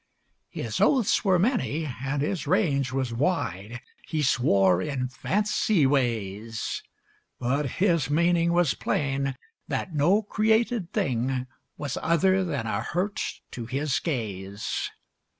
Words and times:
His 0.49 0.81
oaths 0.81 1.23
were 1.23 1.37
many, 1.37 1.85
and 1.85 2.23
his 2.23 2.47
range 2.47 2.91
was 2.91 3.13
wide, 3.13 3.81
He 4.07 4.23
swore 4.23 4.81
in 4.81 5.09
fancy 5.09 5.85
ways; 5.85 6.81
But 7.37 7.73
his 7.77 8.09
meaning 8.09 8.51
was 8.51 8.73
plain: 8.73 9.35
that 9.67 9.93
no 9.93 10.23
created 10.23 10.91
thing 10.91 11.45
Was 11.77 11.99
other 12.01 12.43
than 12.43 12.65
a 12.65 12.81
hurt 12.81 13.21
to 13.51 13.67
his 13.67 13.99
gaze. 13.99 14.89